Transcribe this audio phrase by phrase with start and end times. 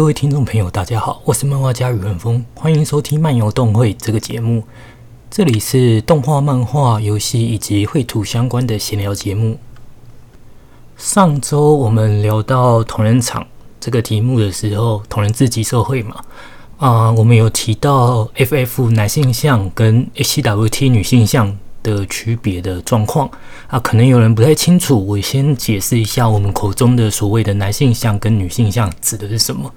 [0.00, 4.64] 各位听众朋友，大家好，我是漫画家宇文峰，欢迎收听漫游动会这个节目。
[5.30, 9.58] 这里是动画、漫画、游戏以及绘图相关的闲聊节目。
[10.96, 13.46] 上周我们聊到同人场
[13.78, 16.24] 这个题目的时候，同人自己社会嘛，
[16.78, 21.58] 啊，我们有提到 FF 男性向跟 HWT 女性向。
[21.82, 23.30] 的区别的状况
[23.66, 25.06] 啊，可能有人不太清楚。
[25.06, 29.72] 我先解释一下，我们口中的所谓的男性向跟女性向指的是什么。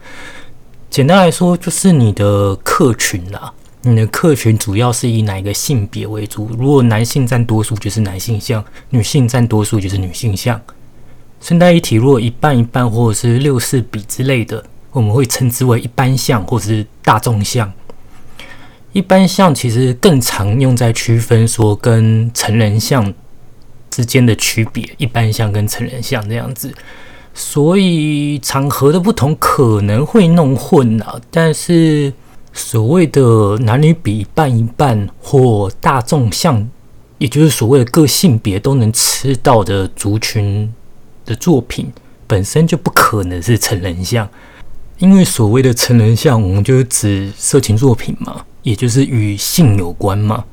[0.90, 3.54] 简单来说，就是你的客群啦。
[3.86, 6.50] 你的客群主要是以哪个性别为主？
[6.58, 10.62] 如果男性占多数，就是男性向；女性占多数，就是女性向。
[11.42, 17.70] 顺带一提，如果一半一半或者是六四比之类的，我们会称之为一般向或者是大众向。
[18.94, 23.11] 一般像其实更常用在区分说跟成人像
[23.89, 26.72] 之间的区别，一般像跟成人像这样子，
[27.33, 31.19] 所以场合的不同可能会弄混了。
[31.31, 32.14] 但是
[32.53, 36.69] 所谓的男女比一半一半或大众像，
[37.17, 40.71] 也就是所谓的各性别都能吃到的族群
[41.25, 41.91] 的作品，
[42.27, 44.30] 本身就不可能是成人像，
[44.99, 48.45] 因为所谓的成人像，我们就是指色情作品嘛。
[48.64, 50.44] 也就是与性有关嘛，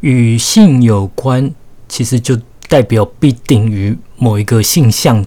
[0.00, 1.52] 与性有关，
[1.88, 5.24] 其实就代表必定与某一个性向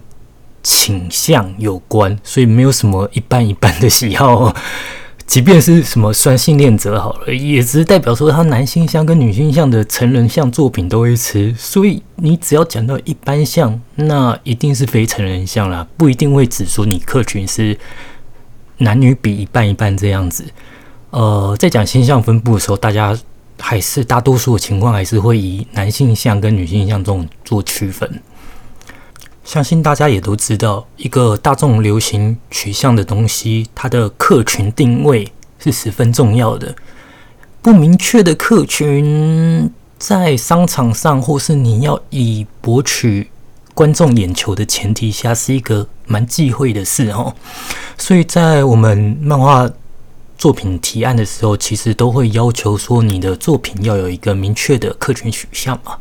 [0.62, 4.54] 倾向有关，所以没有什么一般一般的喜好。
[5.26, 11.54] 即便是什么双性恋者好了，也只是代表说他男性向跟女性向的成人向作品都会吃。
[11.56, 17.78] 所以你只要讲到一般向，那一定是非成人向啦，不一定会指出你客群是
[18.78, 20.44] 男女比一半一半这样子。
[21.10, 23.18] 呃，在讲形象分布的时候，大家
[23.58, 28.22] 还是大多数的情况还是会以男性像跟女性像这种做区分。
[29.44, 35.26] 相信大家也都知道，一个大众流行取向的东西，它的客群定位
[35.58, 36.72] 是十分重要的。
[37.60, 43.28] 不明确的客群，在商场上或是你要以博取
[43.74, 47.34] 观众眼球的前提下，是一个蛮忌讳的事哦。
[47.98, 49.68] 所以在我们漫画。
[50.40, 55.98] 作品提案的时候，其实都会要求说，你的作品要有一个明确的客群取向嘛。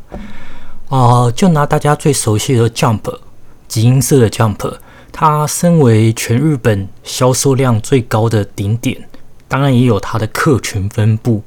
[0.87, 3.19] 啊，就拿大家最熟悉的 Jump，
[3.67, 4.77] 集英社的 Jump，
[5.11, 9.09] 它身为全日本销售量最高的顶点，
[9.49, 11.43] 当然也有它的客群分布。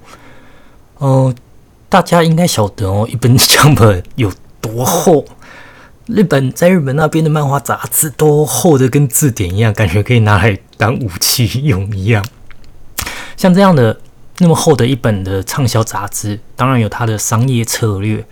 [0.99, 1.35] 哦，
[1.89, 4.31] 大家应该晓得哦，一本 Jump 有
[4.61, 5.25] 多厚？
[6.09, 12.23] 日本在日本那边的漫画杂志都厚的跟字典一样，感觉可以拿来当武器用一样。
[13.43, 13.99] 像这样的
[14.39, 18.25] 那么厚的一本的畅销杂志，当然有它的商业策略。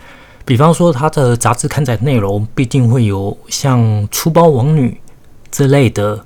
[0.45, 5.01] 比方说，它的杂志刊载内容必定会有像粗包王女
[5.51, 6.25] 之类的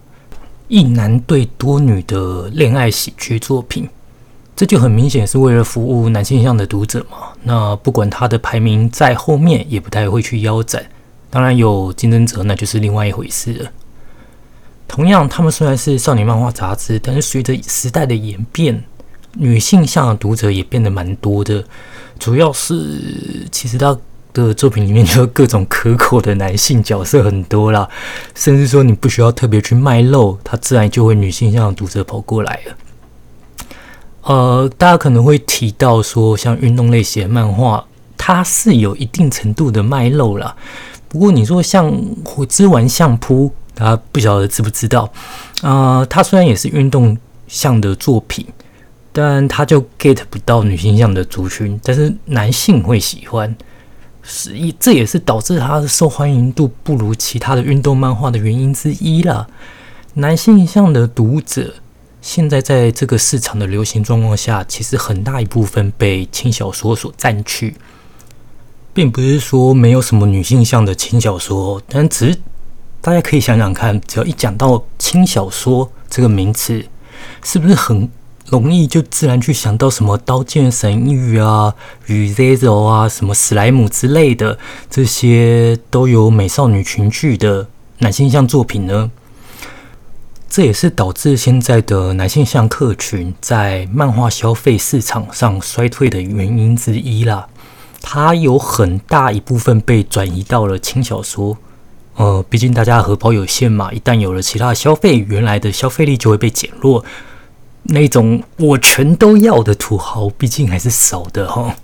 [0.68, 3.88] 一男对多女的恋爱喜剧作品，
[4.54, 7.28] 这就很明显是为了服务男性向的读者嘛。
[7.42, 10.84] 那不管它的排名在后面，也不太会去腰斩。
[11.30, 13.70] 当然有竞争者，那就是另外一回事了。
[14.94, 18.80] 同样，他们虽然是少年漫画杂志，但是随着时代的演变，
[19.32, 21.64] 女性向的读者也变得蛮多的。
[22.16, 23.98] 主要是，其实他
[24.32, 27.88] 的作品里面就各种可口的男性角色很多啦，
[28.36, 32.76] 甚至说你不需要特别去卖肉，他自然就会女性向的读者跑过来了。
[34.22, 37.84] 呃，大家可能会提到说，像运动类型的漫画，
[38.16, 40.54] 它是有一定程度的卖肉啦。
[41.08, 41.92] 不过你说像
[42.24, 43.52] 火之丸相扑。
[43.74, 45.12] 大家不晓得知不知道？
[45.62, 47.18] 啊，它虽然也是运动
[47.48, 48.46] 向的作品，
[49.12, 53.54] 但它就 get 不到女性向的族群，但是男性会喜欢，
[54.22, 59.46] 是一这也是导致它的受欢迎度不如其他的运动漫画的原因之一啦。
[60.14, 61.74] 男性向的读者
[62.22, 67.74] 现在在这个市场的流行状况下，其实很大一部分被轻小说所占据，
[68.92, 72.38] 并不是说没有什么女性向的轻小说，但只是。
[73.04, 76.86] 大家可以想想看，只要一讲到轻小说这个名词，
[77.42, 78.10] 是不是很
[78.46, 81.74] 容易就自然去想到什么《刀剑神域》啊、
[82.10, 82.56] 《与 Zero》
[82.86, 84.58] 啊、什么史莱姆之类的
[84.88, 87.68] 这些都有美少女群剧的
[87.98, 89.10] 男性向作品呢？
[90.48, 97.48] 这也是导致现在的男性向客群在漫画消费市场上衰退的原因之一啦。
[98.00, 101.58] 它有很大一部分被转移到了轻小说。
[102.16, 107.04] 呃，毕竟大家荷包有限嘛，一旦有了其他消费，原来的消费力就会被减弱。
[107.84, 111.76] 那种我全都要的土豪，毕竟还是少的哈。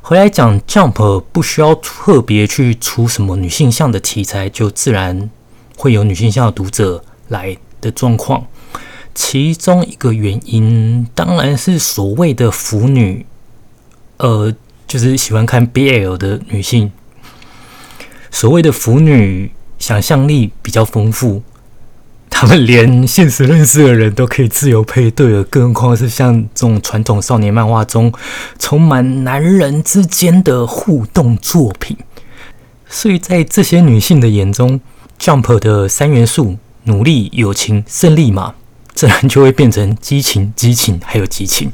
[0.00, 5.30] 回来讲，Jump 不需要特别去出什么女性向的题材，就自然
[5.76, 8.46] 会有女性向的读者来的状况。
[9.14, 13.24] 其中一个原因当然是所谓的腐女，
[14.16, 14.52] 呃，
[14.88, 16.90] 就是喜欢看 BL 的女性。
[18.34, 19.48] 所谓的腐女，
[19.78, 21.40] 想象力比较丰富，
[22.28, 28.12] 他们连现实认识的人都可以自由配对了，更何况是像这种传统少年漫画中
[28.58, 31.96] 充满男人之间的互动作品。
[32.88, 34.80] 所以在这些女性的眼中
[35.20, 38.56] ，Jump 的三元素——努力、友情、胜利嘛。
[38.94, 41.70] 自然就会变成激情、激情，还有激情。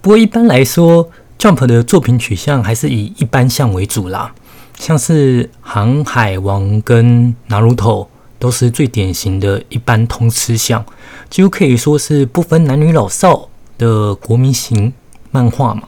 [0.00, 1.10] 不过一般来说
[1.46, 4.34] ，Jump 的作品取向还是以一般向为主啦。
[4.76, 8.02] 像是《航海王》跟《拿鲁头》
[8.40, 10.84] 都是最典型的一般通吃向，
[11.30, 13.48] 几乎可以说是不分男女老少
[13.78, 14.92] 的国民型
[15.30, 15.82] 漫画嘛。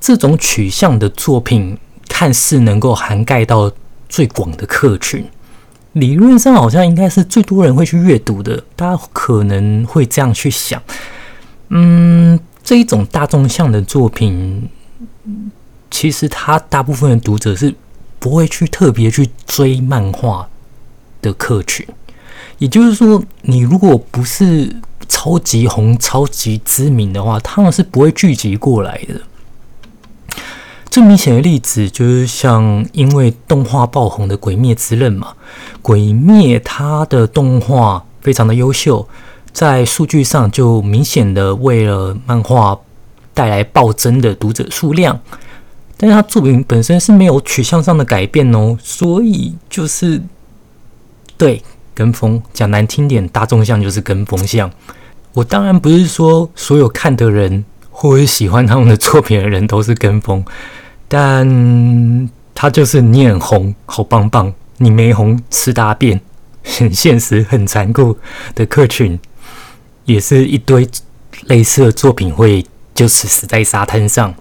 [0.00, 1.76] 这种取向的作品，
[2.08, 3.72] 看似能够涵盖到
[4.08, 5.26] 最广的客群。
[5.94, 10.80] 理论上好像应该是最多人会去阅读的，大家可能会这样去想。
[11.70, 12.05] 嗯，
[12.66, 14.68] 这一种大众向的作品，
[15.88, 17.72] 其实他大部分的读者是
[18.18, 20.48] 不会去特别去追漫画
[21.22, 21.86] 的客群。
[22.58, 24.74] 也就是说，你如果不是
[25.08, 29.20] 超级红、超级知名的话，他们是不会聚集过来的。
[30.90, 35.34] 最明显的例子就是像因为动画爆红的《鬼灭之刃》嘛，
[35.82, 39.08] 《鬼灭》它的动画非常的优秀，
[39.56, 42.78] 在数据上就明显的为了漫画
[43.32, 45.18] 带来暴增的读者数量，
[45.96, 50.20] 但是他作品本身是没有取向上的改变哦，所以就是
[51.38, 51.62] 对
[51.94, 54.70] 跟风，讲难听点，大众向就是跟风向。
[55.32, 60.44] 我当然不是说所有看的人或者喜欢他们的作品的人都是跟风。
[61.08, 66.20] 但他就是你很红，好棒棒；你没红，吃大便，
[66.62, 68.18] 很现实、很残酷
[68.54, 69.18] 的客群，
[70.06, 70.88] 也是一堆
[71.46, 72.64] 类似的作品会
[72.94, 74.34] 就此死在沙滩上，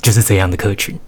[0.00, 0.98] 就是这样的客群。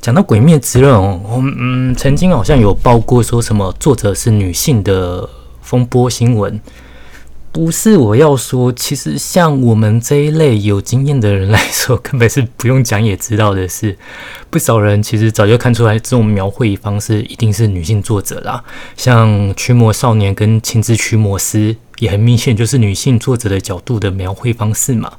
[0.00, 5.30] 讲到《鬼灭之刃哦》，我嗯曾经好像有报过说什么作者是女性的
[5.62, 6.60] 风波新闻。
[7.52, 13.96] 不是我要说，其实像我们这一类有经验的人来说，根本是不用讲也知道的是，
[14.48, 18.64] 不少人其实早就看出来，这种描绘方式一定是女性作者啦。
[18.96, 25.12] 像《驱魔少年》跟《青之驱魔师》，也很明显就是女性作者的角度的描绘方式嘛。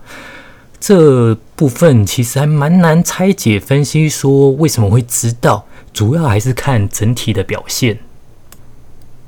[0.80, 8.00] 这部分其实还蛮难拆解分析，说为什么会知道，主要还是看整体的表现。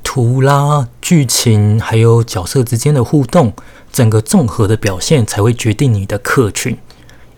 [0.04, 3.54] 图啦、剧情还有角色之间的互动，
[3.92, 6.78] 整个综合的表现才会决定你的客群。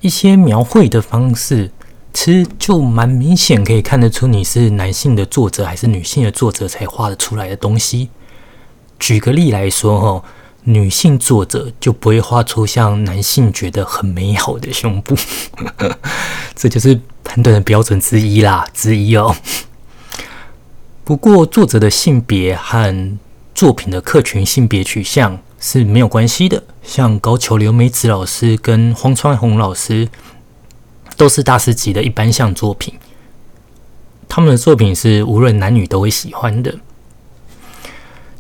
[0.01, 1.71] 一些描绘的方式，
[2.13, 8.09] 其实就蛮明显，可以看得出你是男性的作者还是女性的作者才画得出来的东西。
[8.99, 10.23] 举个例来说，哈，
[10.63, 15.15] 女性作者就不会画出像男性觉得很美好的胸部，
[16.55, 19.35] 这就是判断的标准之一啦，之一哦。
[21.03, 23.17] 不过，作者的性别和
[23.55, 26.61] 作品的客群性别取向是没有关系的。
[26.83, 30.09] 像高桥留美子老师跟荒川弘老师
[31.15, 32.93] 都是大师级的一般向作品，
[34.27, 36.75] 他们的作品是无论男女都会喜欢的。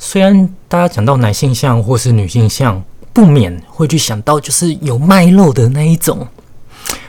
[0.09, 6.25] 虽然大家讲到男性像或是女性像，不免会去想到就是有卖肉的那一种，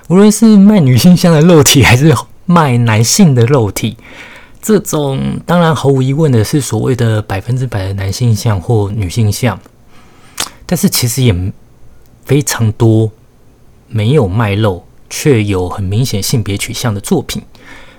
[0.09, 2.12] 无论是卖女性像的肉体还是
[2.45, 3.97] 卖男性的肉体。
[4.61, 9.57] 这种当然毫无疑问的是所谓的百分之百的男性像或女性像，
[10.67, 11.52] 但是其实也
[12.25, 13.12] 非常多
[13.87, 17.40] 没有卖肉却有很明显性别取向的作品，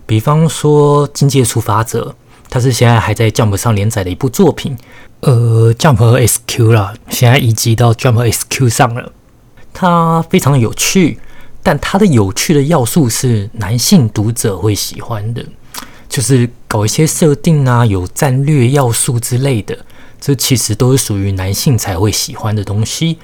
[0.06, 2.14] 比方说《境界出发者》，
[2.50, 4.76] 它是现在还在 Jump 上连载的一部作品，
[5.20, 9.12] 呃，Jump SQ 啦，现在移籍到 Jump SQ 上了，
[9.74, 11.20] 它非常有趣，
[11.62, 15.46] 但它的有趣的要素是男性读者会喜欢的。
[16.10, 19.78] 就是搞一些设定啊，有战略要素之类的，
[20.20, 23.20] 这其实都是属于男性才会喜欢的东西。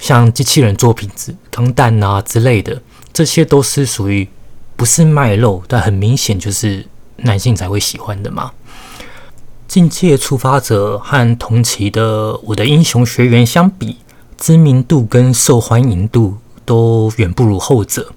[0.00, 2.82] 像机器人作品、之钢弹啊之类的，
[3.12, 4.26] 这些都是属于
[4.74, 6.84] 不是卖肉，但很明显就是
[7.18, 8.52] 男性才会喜欢的嘛。
[9.68, 13.96] 境界出发者和同期的我的英雄学员相比，
[14.38, 18.12] 知名度跟受欢迎度都远不如后者。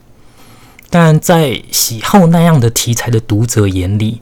[0.89, 4.21] 但在喜好那样的题材的读者眼里，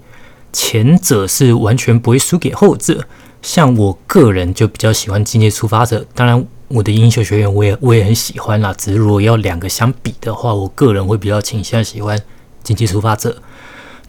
[0.52, 3.06] 前者是完全不会输给后者。
[3.42, 8.74] 像我个人就比较喜欢《境界出发者》，当然我的英雄学院我也我也很喜欢啦。
[8.78, 12.18] 只是如果要两个相比的话，我个人会比较倾向喜欢
[12.64, 13.30] 《境界出发者》。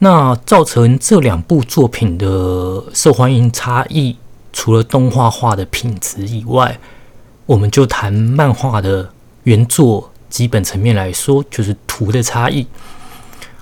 [0.01, 4.17] 那造成这两部作品的受欢迎差异
[4.53, 6.79] 除了动画画的品质以外，
[7.47, 9.11] 我们就谈漫画的
[9.43, 12.67] 原作基本层面来说，就是图的差异。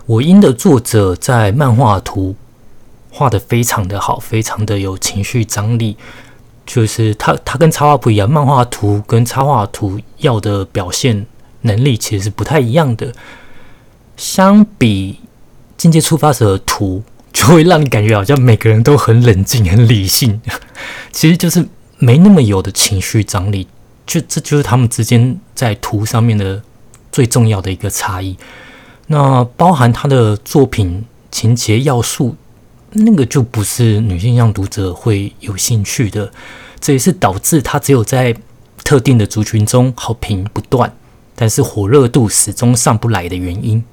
[0.05, 2.35] 我因的作者在漫画图
[3.11, 5.97] 画的非常的好，非常的有情绪张力。
[6.67, 11.25] 就是他，他跟插画不一样，漫画图跟插画图要的表现
[11.61, 13.13] 能力其实是不太一样的。
[14.17, 15.21] 相比
[15.77, 17.03] 境界触发者的图，
[17.33, 20.41] 就会让你感觉好像每个人都很冷静、很理性，
[21.13, 21.67] 其实就是
[21.99, 23.67] 没那么有的情绪张力。
[24.07, 26.63] 就这就是他们之间在图上面的
[27.11, 28.37] 最重要的一个差异。
[29.09, 32.37] 那包含他的作品情节要素。
[32.99, 36.33] 那个就不是女性向读者会有兴趣的，
[36.81, 38.35] 这也是导致他只有在
[38.85, 40.91] 特定的族群中好评不断，
[41.35, 43.85] 但是火热度始终上不来的原因。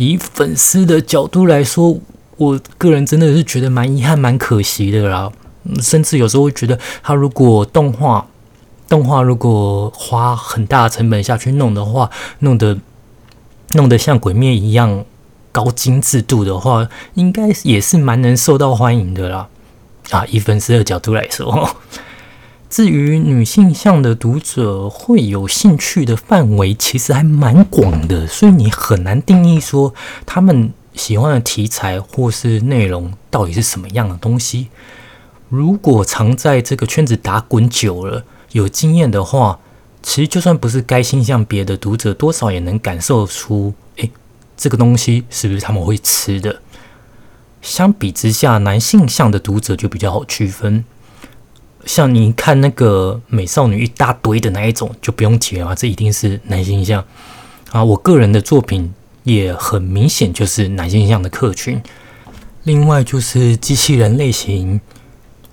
[0.00, 2.00] 以粉丝的角度来说，
[2.38, 5.30] 我个人真的是觉得蛮遗憾、蛮可惜的啦。
[5.82, 8.26] 甚至有时候会觉得，他如果动画
[8.88, 12.78] 动画如果花很大成本下去弄的话，弄得
[13.74, 15.04] 弄得像鬼灭一样。
[15.52, 19.48] 高精致度的话，应该也是蛮能受到欢迎的啦。
[20.10, 21.68] 啊，以粉丝的角度来说，
[22.70, 29.92] 至于女性向的读者会有兴趣的范围，其实还蛮广的，所以你很难定义说
[30.24, 34.68] 他们喜欢的题材或是内容到底是什么样的东西。
[35.48, 39.58] 如果常在这个圈子打滚久了，有经验的话，
[40.00, 44.08] 其实就算不是该倾向别的读者，多少也能感受出，诶。
[44.56, 46.60] 这个东西是不是他们会吃的？
[47.62, 50.84] 相比之下，男性向的读者就比较好区分。
[51.84, 57.04] 像你看那个美少女一大堆的那一种，就不用提了，这一定是男性向
[57.70, 57.82] 啊。
[57.82, 58.92] 我个人的作品
[59.24, 61.80] 也很明显就是男性向的客群。
[62.64, 64.80] 另外就是机器人类型，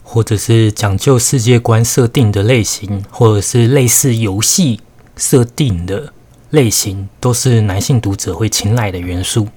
[0.04, 4.82] 或者是讲究世界观设定的类型，或者是类似游戏
[5.16, 6.14] 设定的。
[6.52, 9.50] 类型都是男性读者会青睐的元素。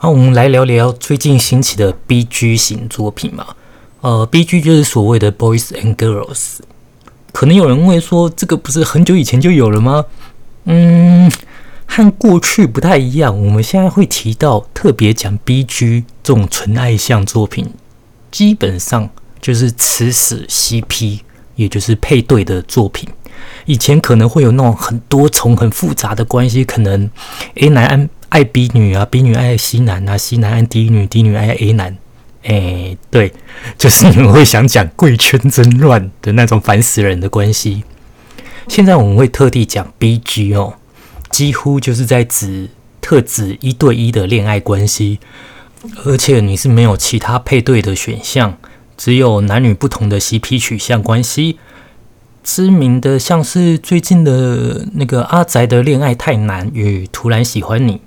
[0.00, 3.56] 那我们来聊聊最近兴起的 B G 型作品嘛？
[4.04, 6.58] 呃，B G 就是所谓的 Boys and Girls。
[7.32, 10.04] 可能有人会说，这个不是很久以前就有了吗？
[10.64, 11.32] 嗯，
[11.86, 13.34] 和过去不太一样。
[13.34, 17.72] 我们现在会提到特别讲 B G 这种纯爱向作品，
[18.30, 19.08] 基本上
[19.40, 21.22] 就是吃死 C P，
[21.56, 23.08] 也就是配对的作品。
[23.64, 27.10] 以前可能会有那种很多重、很复杂的关系，可能
[27.54, 31.96] A 男爱爱 B 女啊，B 女爱 C 男啊，C 男爱 D 女，D 女爱 A 男。
[32.44, 33.32] 哎，对，
[33.76, 37.84] 就是你们会想讲贵圈真乱的那种烦死人的关系。
[38.68, 40.74] 现在我们会特地讲 BG 哦，
[41.30, 42.68] 几乎就是在指
[43.00, 45.18] 特指一对一的恋爱关系，
[46.04, 48.56] 而且你是没有其他配对的选项，
[48.96, 51.58] 只有男女不同的 CP 取向关系。
[52.42, 58.02] 知名的像是最近的那个阿宅的恋爱太难与突然喜欢你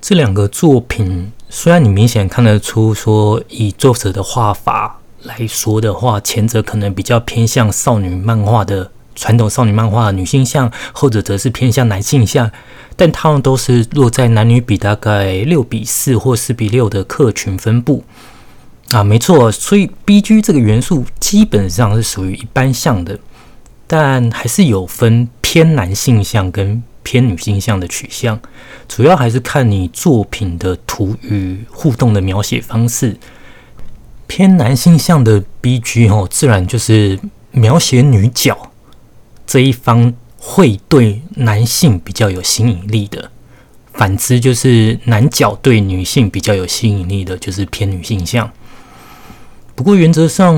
[0.00, 12.50] 这两个作品，虽然你明显看得出说以作者的画法来说的话，前者可能比较偏向少女漫画的传统少女漫画的女性向，后者则是偏向男性向，
[12.96, 18.02] 但他们都是落在男女比大概六比四或四比六的客群分布
[18.90, 23.16] 啊，没错，所以 B G 这个元素基本上是属于一般向的。
[23.86, 28.40] 但还是有分偏男性向跟偏女性向的取向，
[28.88, 33.16] 主要还是看你作品的图与互动的描写方式。
[34.26, 37.20] 偏男性向的 B G 哦，自然就是
[37.52, 38.72] 描写女角
[39.46, 43.30] 这一方会对男性比较有吸引力的，
[43.92, 48.50] 反之就是男角对女性比较有吸引力的，就是偏女性向。
[49.76, 50.54] 不过原则上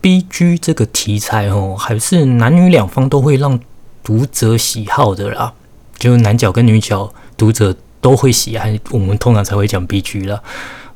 [0.00, 3.58] ，B G 这个题材哦，还是男女两方都会让
[4.02, 5.54] 读者喜好的啦。
[6.00, 10.42] 就是男角跟女角，读者都会喜爱，我们通常才会讲 B G 了。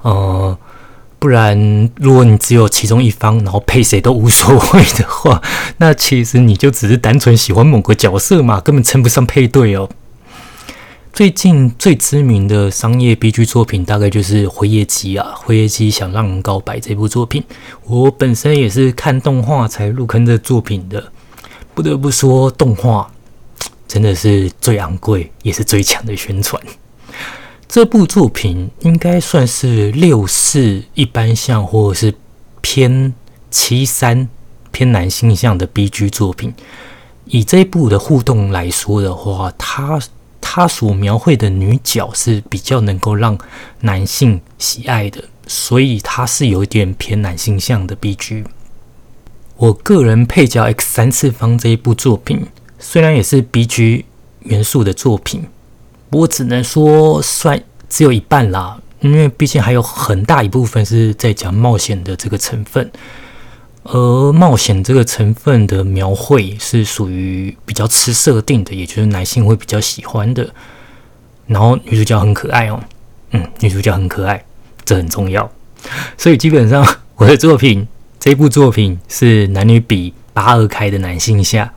[0.03, 0.59] 呃，
[1.19, 5.41] 不然如果你只有其中一方，然后配谁都无所谓的话，
[5.79, 9.89] 那其实你就只是单纯喜欢某个角色嘛，根本称不上配对哦。
[11.13, 17.45] 最近最知名的商业 B G 作品，大概就是《灰夜姬》啊，《灰夜姬想让人告白》这部作品。
[17.85, 21.13] 我本身也是看动画才入坑的作品的，
[21.73, 23.09] 不得不说，动画
[23.95, 26.61] 真的是最昂贵也是最强的宣传。
[27.69, 32.15] 这部作品应该算是六四一般向，或者是
[32.61, 33.15] 偏
[33.51, 34.29] 七三
[34.73, 36.53] 偏男性向的 B G 作品。
[37.27, 40.01] 以这一部的互动来说的话，它。
[40.47, 43.37] 他所描绘的女角是比较能够让
[43.81, 48.45] 男性喜爱的，所以它是有一点偏男性向的 B G。
[49.57, 52.47] 我个人配角 X 三次方这一部作品，
[52.87, 54.05] 虽然也是 B G
[54.41, 55.47] 元素的作品，
[56.11, 62.93] 不过只能说算只有一半啦，因为毕竟还有很大一部分是在讲冒险的这个成分。
[63.85, 70.49] 而冒险这个成分的描绘是属于比较吃设定的，也就是男性会比较喜欢的。
[71.47, 72.81] 然后女主角很可爱哦，
[73.31, 74.45] 嗯，女主角很可爱，
[74.85, 75.51] 这很重要。
[76.19, 76.87] 所以基本上
[77.17, 77.89] 我的作品
[78.21, 81.74] 这部作品是男女比八二开的男性下，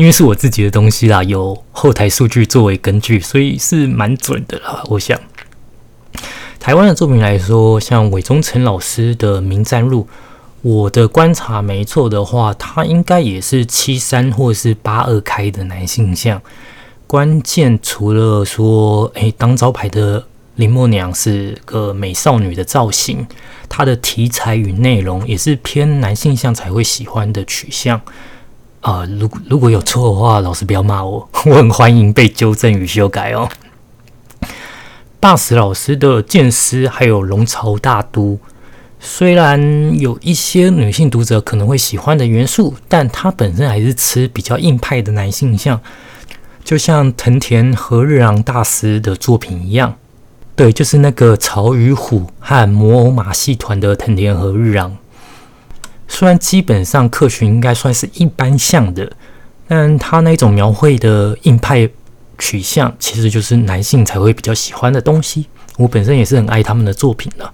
[0.00, 4.82] 因为是我自己的东西啦，有后台数据作为根据，所以是蛮准的啦。
[4.88, 5.20] 我想
[6.58, 10.08] 台湾的作品来说，像韦忠诚老师的《名战录》。
[10.62, 16.40] 我的观察没错的话，他应该也是七三或是八二开的男性像。
[17.06, 23.26] 关键除了说，诶，当招牌的林默娘是个美少女的造型，
[23.68, 28.00] 她的题材与内容也是偏男性向才会喜欢的取向。
[28.80, 33.48] 啊，如如果有错的话，老师不要骂我， 我很欢迎被纠正与修改哦。
[35.20, 38.38] 霸死老师的剑师还有龙巢大都。
[38.98, 45.80] 虽然有一些女性读者可能会喜欢的元素，但它本身还是吃比较硬派的男性像，
[46.64, 49.94] 就像藤田和日郎大师的作品一样。
[50.56, 54.96] 对，就是那个曹与虎和魔偶马戏团的藤田和日郎。
[56.12, 59.10] 虽然基本上客群应该算是一般向的，
[59.68, 61.88] 但他那种描绘的硬派
[62.36, 65.46] 取向，其实就是男性才会比较喜欢的东西。
[65.78, 67.50] 我本身也是很爱他们的作品的。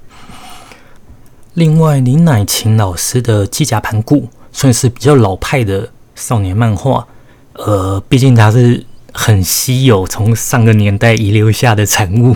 [1.53, 7.07] 另外，林乃晴老师的《机甲盘古》算是比较老派的少年漫画，
[7.53, 12.35] 呃，毕竟它是很稀有，从上个年代遗留下的产物，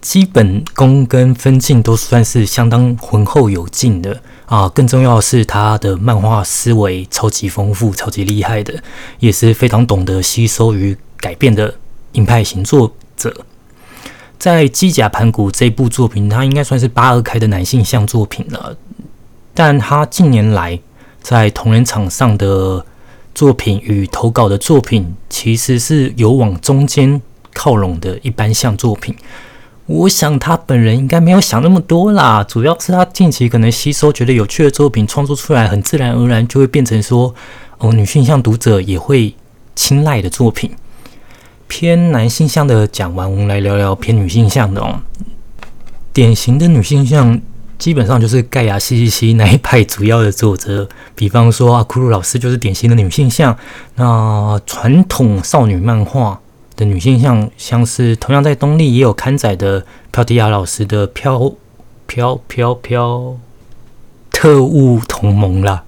[0.00, 4.68] 基本功跟分镜都算是相当浑厚有劲的啊。
[4.70, 8.82] 更重要的是，他的漫画思维超级丰富、超级厉害的，
[9.20, 11.74] 也是非常懂得吸收与改变的
[12.12, 13.44] 硬派型作者。
[14.38, 18.76] 在《机甲盘古》这部作品，他应该算是八二开的男性向作品了。
[19.52, 20.78] 但他近年来
[21.20, 22.86] 在同人场上的
[23.34, 27.20] 作品与投稿的作品，其实是有往中间
[27.52, 29.12] 靠拢的一般向作品。
[29.88, 37.34] 我想他本人应该没有想那么多啦，主要是他近期可能吸收觉得有趣的作品，创作出来很自然而然就会变成说，
[37.78, 39.34] 哦，女性向读者也会
[39.74, 40.70] 青睐的作品。
[41.68, 45.00] 偏男性向的讲完，我们来聊聊偏女性向的哦。
[46.12, 47.40] 典型的女性向
[47.78, 53.56] 基本上就是盖亚西西西那一派主要的作者，比方说阿库鲁老师就是典型的女性向。
[53.94, 56.38] 那传统少女漫画
[56.78, 61.52] 的女性像，像是同样在东立也有刊载的飘迪亚老师的《飘
[62.06, 63.36] 飘飘飘
[64.30, 65.82] 特务同盟》啦。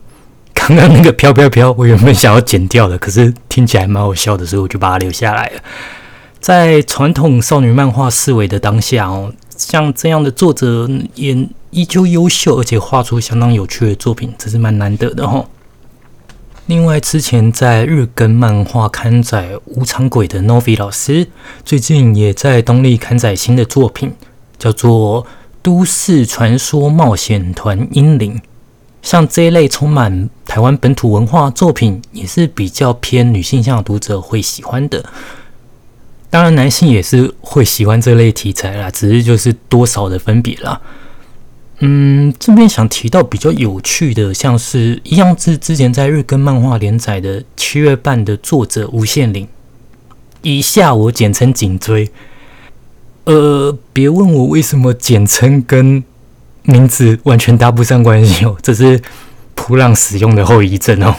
[0.52, 5.62] 刚刚那个飘飘飘，我原本想要剪掉的，可是听起来蛮好笑的，所以我就把它留下来了。
[6.40, 15.46] 在传统少女漫画思维的当下哦，像这样的作者也依旧优秀，而且画出相当有趣的作品，这是蛮难得的哦。
[16.70, 21.26] 另外，之前在日更漫画刊载《无常鬼》的 Novi 老师，
[21.64, 24.12] 最近也在东立刊载新的作品，
[24.56, 25.24] 叫做
[25.62, 28.36] 《都市传说冒险团英灵》。
[29.02, 35.04] 像这一类充满台湾本土文化作品，也是比较偏女性向的读者会喜欢的。
[36.30, 40.80] 当然，男性也是会喜欢这类题材啦，只是就是多少的分别啦。
[41.80, 49.46] 嗯，这边想提到比较有趣的，像是一样是之前在日更漫画连载的七月半的作者吴宪林，
[50.42, 52.10] 以下我简称颈椎。
[53.24, 56.02] 呃，别问我为什么简称跟。
[56.64, 59.00] 名字完全搭不上关系哦，这是
[59.54, 61.16] 普朗使用的后遗症哦。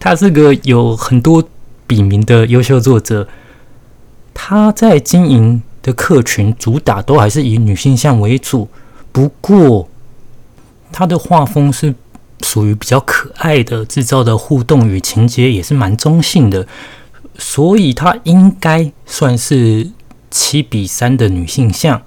[0.00, 1.46] 他是个有很多
[1.86, 3.28] 笔名的优秀作者，
[4.32, 8.66] 他在经营的客群主打都还是以女性向为主，
[9.12, 9.88] 不过
[10.90, 11.94] 他的画风是
[12.40, 16.66] 属于比较可爱的，制造的互动与情节也是蛮中性的，
[17.38, 19.90] 所以他应该算是
[20.30, 22.02] 七比三的女性向。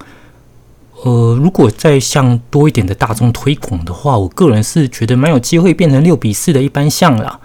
[1.04, 7.40] 呃，如果再向多一点的大众推广的话，我个人是觉得蛮有机会变成六比四的一般像啦。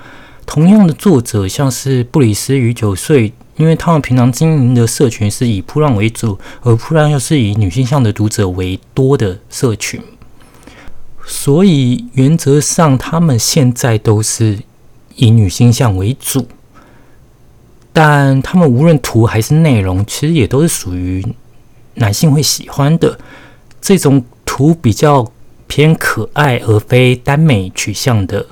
[0.47, 10.01] 同样的作者，像是布里斯与九岁，因为他们平常经营的社群是以扑浪为主，而扑浪又是以女性向的读者为多的社群，
[11.27, 14.61] 所以原则上他们现在都是
[15.17, 16.49] 以女性向为主，
[17.93, 21.23] 但他们无论图还是内容，其实也都是属于
[21.97, 23.19] 男性会喜欢的。
[23.83, 25.31] 这种图比较
[25.67, 28.47] 偏可爱而非耽美取向的，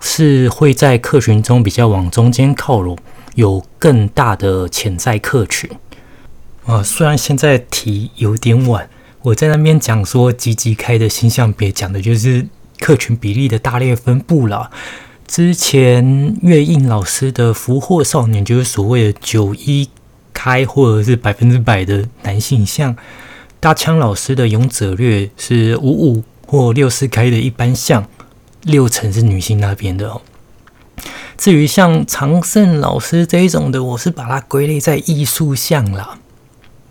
[0.00, 2.96] 是会在客群中比较往中间靠拢，
[3.40, 5.68] 有更大的潜在客群。
[6.66, 8.88] 啊，虽然现在提有点晚，
[9.22, 12.46] 我在那边讲说积极开的星象别讲的就是
[12.78, 14.70] 客群比例的大列分布了。
[15.26, 19.88] 之前月印老师的福祸少年就是所谓的九一
[20.34, 22.94] 开或者是百分之百的男性像，
[23.58, 28.06] 大枪老师的勇者略是五五或六四开的一般像，
[28.64, 30.20] 六成是女性那边的哦。
[31.40, 36.18] 至于像常胜老师这一种的，我是把它归类在艺术项啦。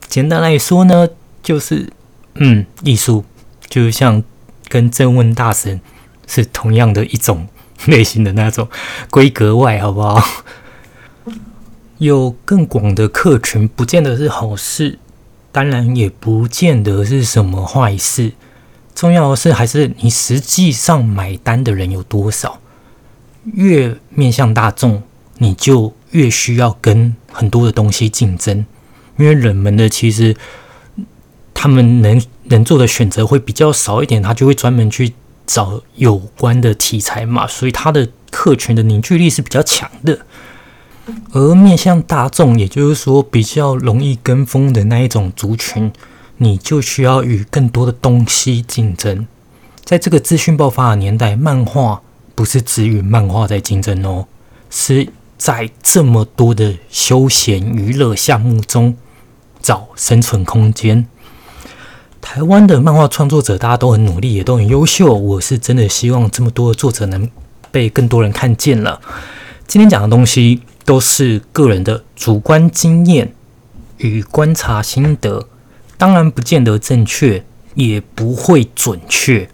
[0.08, 1.08] 简单来说呢，
[1.44, 1.94] 就是
[2.34, 3.24] 嗯，艺术
[3.70, 4.24] 就像
[4.68, 5.80] 跟正问大神
[6.26, 7.48] 是同样的一种。
[7.86, 8.68] 类型的那种
[9.10, 10.22] 规格外，好不好？
[11.98, 15.00] 有更广的客群，不见得是好事，
[15.54, 18.34] 当然也不见得是什么坏事。
[18.94, 22.60] 重要的是，还是你实际上买单的人有多少。
[23.44, 25.04] 越面向大众，
[25.38, 28.66] 你就越需要跟很多的东西竞争，
[29.18, 30.36] 因为冷门的其实
[31.54, 35.14] 他们能能做的选择会比较少一点，他就会专门去。
[35.52, 40.20] 找有关的题材嘛，所以他的客群的凝聚力是比较强的。
[41.32, 45.92] 而面向大众，也就是说比较容易跟风的那一种族群，
[46.38, 49.26] 你就需要与更多的东西竞争。
[49.84, 52.04] 在这个资讯爆发的年代，漫画
[52.40, 54.26] 不是只与漫画在竞争哦，
[54.70, 58.96] 是在这么多的休闲娱乐项目中
[59.62, 61.06] 找生存空间。
[62.22, 65.14] 台湾的漫画创作者，大家都很努力，也都很优秀。
[65.14, 67.30] 我是真的希望这么多的作者能
[67.72, 69.02] 被更多人看见了。
[69.68, 73.34] 今天讲的东西都是个人的主观经验
[73.98, 75.50] 与观察心得，
[75.98, 77.44] 当然不见得正确，
[77.76, 79.50] 也不会准确，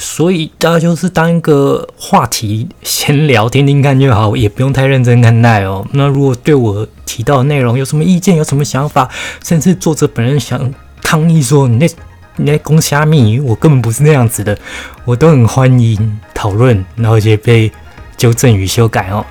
[0.00, 5.86] 所以大家就是当一个话题闲聊听听看就好，也不用太认真看待哦。
[5.92, 9.08] 那如果对我提到的内容有什么意见、有什么想法，
[9.44, 10.72] 甚至作者本人想。
[11.02, 11.86] 抗议说：“你那，
[12.36, 13.40] 你那公虾米？
[13.40, 14.56] 我根本不是那样子的。”
[15.04, 17.72] 我都很欢迎讨论，然后也被
[18.16, 19.26] 纠正与修改哦。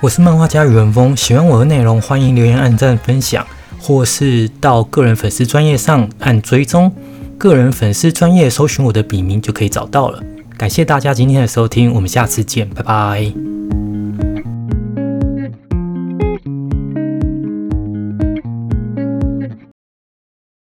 [0.00, 3.46] 我是漫画家宇文峰，喜欢我的内容，欢迎留言、按赞、分享，
[3.80, 6.92] 或是到个人粉丝专业上按追踪。
[7.38, 10.22] 个人粉丝专业搜寻我的笔名就可以找到了。
[10.56, 13.83] 感谢大家今天的收听，我们下次见，拜拜。